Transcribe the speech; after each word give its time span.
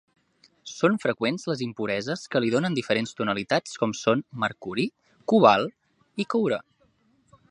Són 0.69 0.95
freqüents 1.01 1.43
les 1.51 1.61
impureses 1.65 2.23
que 2.35 2.41
li 2.45 2.49
donen 2.55 2.79
diferents 2.79 3.13
tonalitats 3.19 3.77
com 3.83 3.95
són: 3.99 4.25
mercuri, 4.47 4.89
cobalt 5.33 6.25
i 6.25 6.29
coure. 6.35 6.63